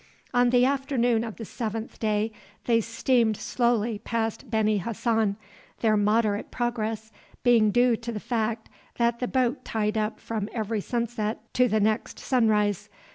[0.33, 2.31] On the afternoon of the seventh day
[2.65, 5.35] they steamed slowly past Beni Hassan,
[5.81, 7.11] their moderate progress
[7.43, 8.67] being due to the fact
[8.97, 12.89] that the boat tied up from every sunset to the next sunrise.